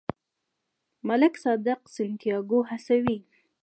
ملک 1.07 1.33
صادق 1.43 1.79
سانتیاګو 1.95 2.59
هڅوي. 2.69 3.17